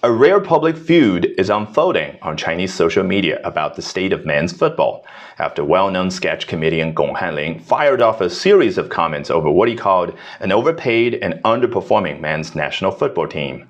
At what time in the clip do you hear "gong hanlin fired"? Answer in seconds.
6.94-8.00